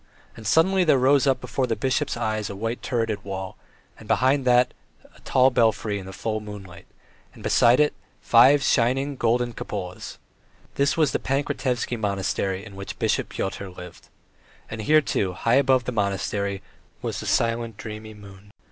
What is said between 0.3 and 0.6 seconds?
And